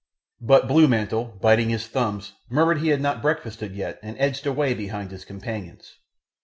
[0.41, 4.73] But blue mantle, biting his thumbs, murmured he had not breakfasted yet and edged away
[4.73, 5.97] behind his companions.